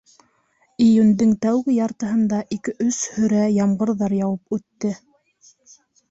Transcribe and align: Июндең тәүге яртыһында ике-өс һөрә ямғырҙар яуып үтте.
Июндең 0.83 1.33
тәүге 1.45 1.73
яртыһында 1.75 2.39
ике-өс 2.57 3.01
һөрә 3.17 3.43
ямғырҙар 3.57 4.15
яуып 4.21 4.57
үтте. 4.57 4.95